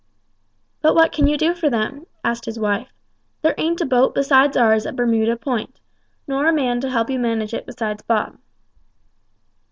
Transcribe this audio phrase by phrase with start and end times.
[0.81, 2.91] "But what can you do for them?" asked his wife;
[3.43, 5.79] "there ain't a boat besides ours at Bermuda Point,
[6.27, 8.39] nor a man to help you manage it besides Bob."